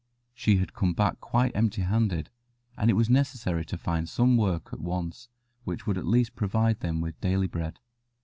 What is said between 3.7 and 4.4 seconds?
find some